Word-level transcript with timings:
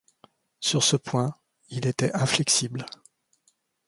Sur 0.61 0.81
ce 0.81 0.95
point, 0.97 1.35
il 1.69 1.85
était 1.85 2.11
inflexible. 2.15 2.87